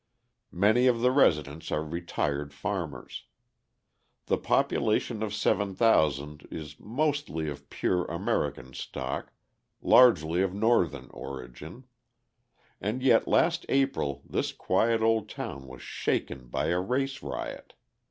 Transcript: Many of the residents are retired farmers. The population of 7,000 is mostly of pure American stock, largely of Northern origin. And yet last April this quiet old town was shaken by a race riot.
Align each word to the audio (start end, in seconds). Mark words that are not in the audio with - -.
Many 0.55 0.87
of 0.87 1.01
the 1.01 1.11
residents 1.11 1.71
are 1.71 1.83
retired 1.85 2.55
farmers. 2.55 3.25
The 4.25 4.39
population 4.39 5.21
of 5.21 5.31
7,000 5.31 6.47
is 6.49 6.79
mostly 6.79 7.47
of 7.49 7.69
pure 7.69 8.05
American 8.05 8.73
stock, 8.73 9.31
largely 9.79 10.41
of 10.41 10.55
Northern 10.55 11.11
origin. 11.11 11.83
And 12.81 13.03
yet 13.03 13.27
last 13.27 13.63
April 13.69 14.23
this 14.27 14.51
quiet 14.53 15.01
old 15.03 15.29
town 15.29 15.67
was 15.67 15.83
shaken 15.83 16.47
by 16.47 16.69
a 16.69 16.79
race 16.79 17.21
riot. 17.21 17.75